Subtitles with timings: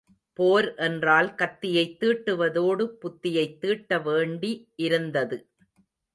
[0.39, 4.51] போர் என்றால் கத்தியைத் தீட்டுவதோடு புத்தியைத் தீட்ட வேண்டி
[4.79, 5.39] இருந்தது.